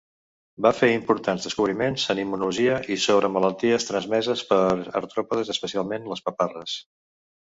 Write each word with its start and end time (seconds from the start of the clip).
Va 0.65 0.69
fer 0.75 0.87
importants 0.91 1.43
descobriments 1.47 2.05
en 2.13 2.21
immunologia 2.23 2.77
i 2.95 2.97
sobre 3.03 3.29
malalties 3.35 3.85
transmeses 3.89 4.41
per 4.53 4.61
artròpodes 5.01 5.53
especialment 5.55 6.09
les 6.15 6.25
paparres. 6.31 6.75